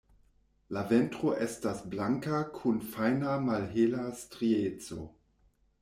La 0.77 0.81
ventro 0.91 1.33
estas 1.47 1.83
blanka 1.93 2.41
kun 2.57 2.81
fajna 2.95 3.39
malhela 3.47 4.11
strieco. 4.27 5.03